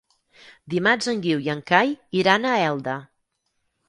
[0.73, 1.91] Dimarts en Guiu i en Cai
[2.21, 2.97] iran a Elda.